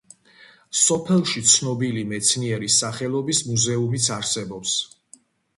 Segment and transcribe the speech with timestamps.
[0.83, 4.75] სოფელში ცნობილი მეცნიერის სახელობის მუზეუმიც არსებობს.